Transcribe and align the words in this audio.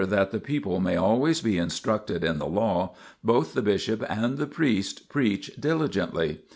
*" 0.01 0.01
60 0.01 0.07
THE 0.07 0.17
PILGRIMAGE 0.17 0.29
OF 0.33 0.37
ETHERIA 0.41 0.47
people 0.47 0.79
may 0.79 0.95
always 0.95 1.41
be 1.41 1.57
instructed 1.59 2.23
in 2.23 2.39
the 2.39 2.47
law, 2.47 2.95
both 3.23 3.53
the 3.53 3.61
bishop 3.61 4.03
and 4.09 4.39
the 4.39 4.47
priest 4.47 5.07
preach 5.09 5.51
diligently. 5.59 6.39